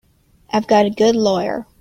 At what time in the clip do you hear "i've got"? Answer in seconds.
0.49-0.87